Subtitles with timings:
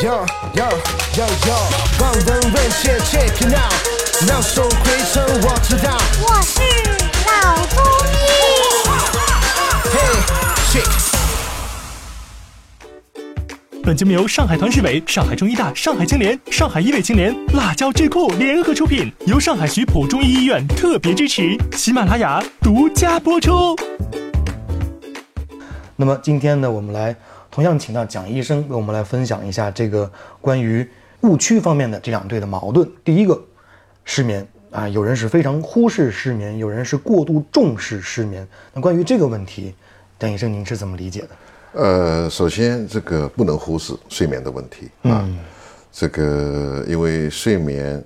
[0.00, 0.62] Yo yo
[1.16, 1.54] yo yo，
[2.00, 3.74] 望闻问切 check it out，
[4.28, 5.98] 妙手回春我知道。
[6.22, 6.60] 我是
[7.26, 8.14] 老中医。
[9.90, 9.98] 嘿
[10.70, 10.86] ，shit。
[13.82, 23.74] 本节目由上海团市委、上海中医大、上海青联、上海医卫青联、辣椒智库联合出品，由上海徐浦中医医院特别支持，喜马拉雅独家播出。
[25.96, 27.16] 那么今天呢，我们来
[27.58, 30.08] 同样请到蒋医生为我们来分享一下这个
[30.40, 30.88] 关于
[31.22, 32.88] 误区方面的这两对的矛盾。
[33.02, 33.36] 第一个，
[34.04, 38.46] 失眠啊，有人是非常忽视失眠，有人是过度重视失眠。
[38.72, 39.74] 那关于这个问题，
[40.20, 41.28] 蒋医生您是怎么理解的？
[41.72, 45.28] 呃，首先这个不能忽视睡眠的问题啊，
[45.90, 48.00] 这个因为睡眠，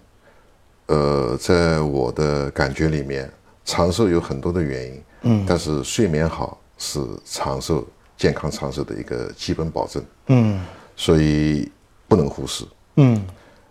[0.86, 3.30] 呃，在我的感觉里面，
[3.66, 10.60] 长寿有很多的原因，嗯，但是睡眠好是长寿、健康长寿的一个基本保证，嗯，
[10.96, 11.70] 所以
[12.08, 12.64] 不能忽视，
[12.96, 13.22] 嗯，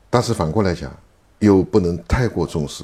[0.09, 0.91] 但是反过来讲，
[1.39, 2.83] 又不能太过重视，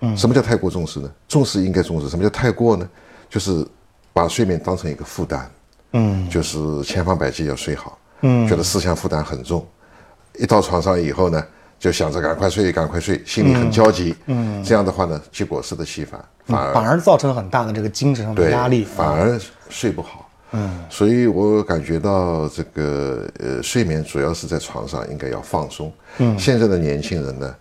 [0.00, 1.10] 嗯，什么叫太过重视呢？
[1.28, 2.88] 重视应该重视，什么叫太过呢？
[3.28, 3.66] 就是
[4.12, 5.50] 把睡眠当成一个负担。
[5.92, 9.66] 嗯，就是千方百计要睡好，嗯，觉得思想负担很重，
[10.38, 11.42] 一到床上以后呢，
[11.78, 19.40] 就想着赶快睡，赶快睡，心里很焦急，嗯，这样的话呢，结果适得其反，反而反而造成很大的这个精神上的压力，反而
[19.70, 27.54] 睡不好，嗯，所以我感觉到这个呃，睡眠主要是在床上应该要放松，嗯，现在的年轻人呢。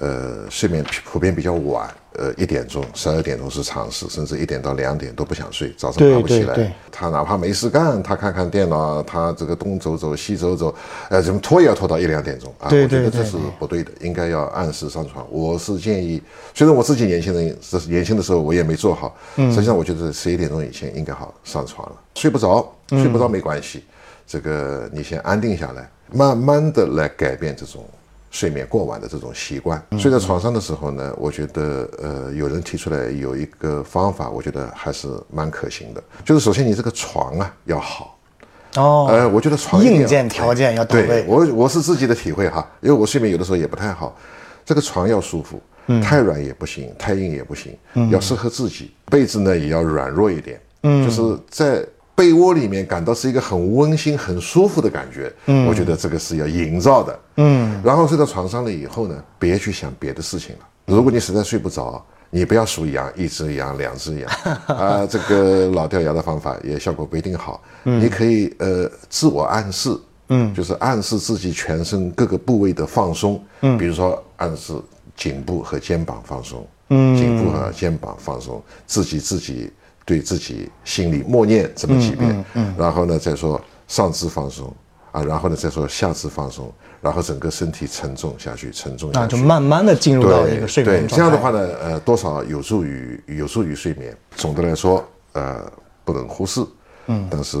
[0.00, 6.72] 呃，睡眠普遍比较晚，呃，一点钟、十二点钟是常事，甚至一点到两点都不想睡，早上爬不起来。
[6.92, 10.74] 他哪怕没事干，他看看电脑，他这个东走走西走走，
[11.10, 12.70] 呃，怎么拖也要拖到一两点钟啊？
[12.70, 15.26] 我觉得这是不对的，应该要按时上床。
[15.30, 16.22] 我是建议，
[16.54, 21.96] 虽然我自己年轻人，这是年轻的时候我也没做好，实际上我觉得十一点钟以前应该好上床了。
[22.14, 23.82] 睡不着，睡不着没关系，
[24.26, 27.84] 这个你先安定下来，慢慢的来改变这种。
[28.30, 36.02] 睡眠过晚的这种习惯，睡在床上的时候呢，我觉得呃，有人提出来有一个方法，我觉得还是蛮可行的。
[36.24, 38.18] 就是首先你这个床啊要好，
[38.76, 41.24] 哦，呃，我觉得床硬件条件要到位。
[41.26, 44.16] 我我是自己的体会哈，因为我睡眠有的时候也不太好，
[44.64, 48.92] 这个床要舒服，嗯太软也不行，太硬也不行，嗯要适合自己。
[49.06, 51.84] 被子呢也要软弱一点，嗯，就是在。
[52.18, 57.80] 被窝里面感到是一个很温馨、很舒服的感觉，嗯，我觉得这个是要营造的，嗯。
[57.84, 60.62] 然后睡到床上了以后呢，别去想别的事情了。
[60.86, 64.28] 如果你实在睡不着，你不要数羊，一只羊、两只羊，
[64.66, 67.62] 啊，这个老掉牙的方法也效果不一定好。
[67.84, 69.96] 你可以呃自我暗示，
[70.30, 74.74] 嗯，就是暗示自己全身各个部位的放松，嗯，比如说暗示
[75.14, 79.70] 颈部和肩膀放松，嗯，颈部和肩膀放松，自己自己。
[80.08, 82.42] 对自己心里默念这么几遍，
[82.78, 84.74] 然后呢再说上肢放松
[85.12, 94.16] 啊，然后呢再说下肢放松，然后整个身体沉重下去，沉重下去，那就慢慢的进入到一个睡眠对，这样的话呢，呃，多少有助于有助于睡眠。
[94.34, 95.70] 总的来说，呃，
[96.06, 96.64] 不能忽视。
[97.10, 97.58] 嗯，但是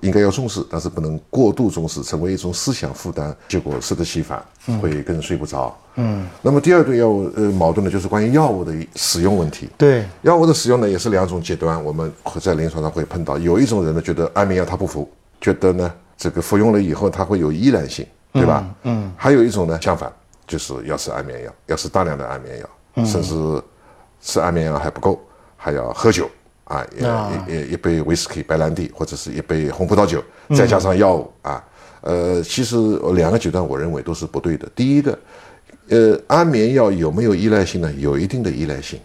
[0.00, 4.42] 应该要重视，但是不能过度重视，成为一种思想负担，结果适得其反，
[4.80, 5.76] 会更睡不着。
[5.96, 9.68] 嗯，那么第二对药物呃矛盾呢，就是关于药物的使用问题。
[9.76, 13.36] 对，药物的使用呢也是两种极端，我们会在临床上会碰到。
[13.36, 15.10] 有一种人呢觉得安眠药他不服，
[15.40, 18.64] 觉得呢这个服用了以后他会有依赖性，对吧？
[18.84, 20.12] 嗯，还有一种呢相反，
[20.46, 23.62] 就是要吃安眠药，要吃大量的安眠药，甚至
[24.20, 25.20] 吃安眠药还不够，
[25.56, 26.30] 还要喝酒。
[26.64, 26.86] 啊，
[27.46, 30.24] 一一一杯威士忌、白兰地，或者是一杯红葡萄酒，
[30.56, 31.62] 再加上药物啊，
[32.00, 32.76] 呃，其实
[33.14, 34.66] 两个阶段我认为都是不对的。
[34.74, 35.18] 第一个，
[35.88, 37.92] 呃，安眠药有没有依赖性呢？
[37.98, 38.98] 有一定的依赖性，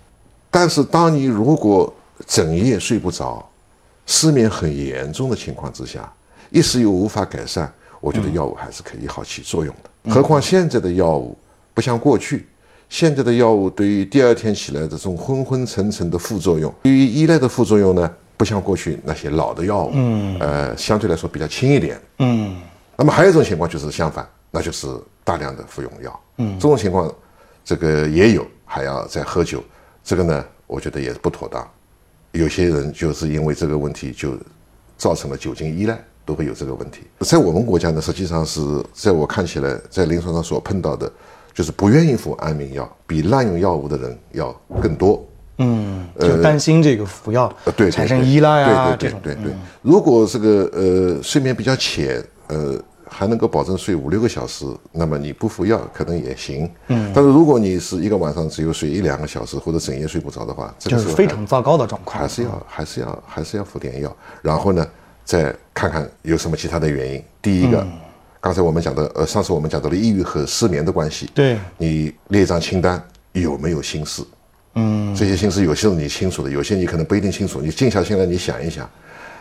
[0.50, 1.94] 但是当你如果
[2.26, 3.46] 整夜睡不着，
[4.06, 6.10] 失眠很严重的情况之下，
[6.50, 10.14] 一时又无法改善，我觉得药物还是可以好起作用的。
[10.14, 11.38] 何况现在的药物
[11.74, 12.48] 不像过去。
[12.90, 22.60] 现在的药物对于第二天起来的这种昏昏沉沉的副作用，对于依赖的副作用呢，不像过去那些老的药物，嗯，呃，相对来说比较轻一点，嗯。
[22.98, 24.88] 那么还有一种情况就是相反，那就是
[25.24, 27.14] 大量的服用药，嗯，这种情况，
[27.64, 29.64] 这个也有，还要再喝酒，
[30.04, 31.66] 这个呢，我觉得也是不妥当。
[32.32, 34.34] 有些人就是因为这个问题就
[34.98, 37.02] 造成了酒精依赖，都会有这个问题。
[37.20, 38.60] 在我们国家呢，实际上是
[38.94, 41.12] 在我看起来，在临床上所碰到的。
[41.54, 45.26] 就是不愿意服安眠药，比滥用药物的人要更多。
[45.62, 49.20] 嗯，就担心这个服药对产生依赖啊这种。
[49.22, 56.70] 对对对，如果这个呃睡眠比较浅，呃还能够保证睡五六个小时，那么你不服药可能也行。
[56.88, 62.22] 嗯，但是如果你是一个晚上只有睡一两个小时，或者整夜睡不着的话，这是非常糟糕的状况。
[62.22, 64.88] 还是要还是要还是要服点药，然后呢
[65.26, 67.22] 再看看有什么其他的原因。
[67.42, 67.86] 第一个。
[68.42, 71.30] 刚才我们讲的，呃，上次我们讲到了抑郁和失眠的关系。
[71.34, 73.04] 对你列一张清单，
[73.34, 74.24] 有没有心事？
[74.76, 77.60] 嗯，这些心事有些是你清楚的，有些你可能不一定清楚。
[77.60, 78.90] 你静下心来，你想一想，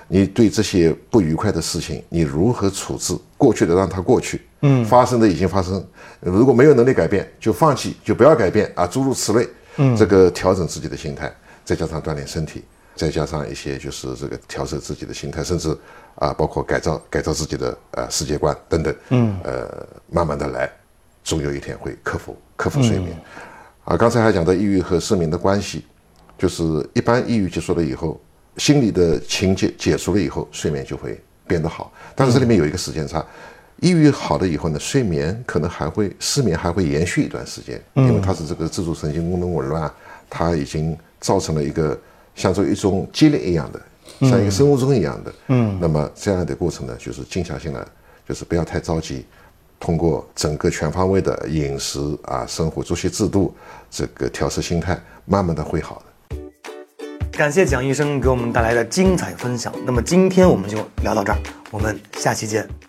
[0.09, 3.17] 你对这些不愉快的事情，你如何处置？
[3.37, 5.87] 过去的让它过去，嗯，发生的已经发生，
[6.21, 9.47] 如果没有能力改变，就放弃，就不要改变啊，诸如此类。
[9.77, 11.33] 嗯，这个调整自己的心态，
[11.65, 12.65] 再加上锻炼身体，
[12.99, 15.71] 再加上一些就是这个调整自己的心态，甚至
[16.17, 18.95] 啊，包括改造改造自己的呃世界观等等。
[19.11, 20.69] 嗯，呃，慢慢的来，
[21.23, 23.17] 总有一天会克服克服睡眠。
[23.85, 25.87] 啊，刚才还讲到抑郁和失眠的关系，
[26.37, 28.21] 就是一般抑郁结束了以后，
[28.57, 31.93] 心理的情节解除了以后，睡眠就会变得好。
[32.17, 33.25] 但是这里面有一个时间差，
[33.81, 39.91] 抑郁好了以后呢，睡眠可能还会失眠还会延续一段时间，因为它是这个自主神经功能紊乱，
[40.29, 41.99] 它已经造成了一个
[42.39, 43.81] 像做一种激励一样的，
[44.21, 45.35] 像一个生物钟一样的。
[45.49, 47.85] 嗯，那么这样的过程呢，就是静下心来，
[48.27, 49.27] 就是不要太着急。
[49.81, 53.55] 通过整个全方位的饮食啊、生活作息制度，
[53.91, 56.01] 这个调试心态，慢慢的会好
[56.31, 56.37] 的。
[57.33, 59.73] 感谢蒋医生给我们带来的精彩分享。
[59.85, 61.39] 那么今天我们就聊到这儿，
[61.71, 62.88] 我们下期见。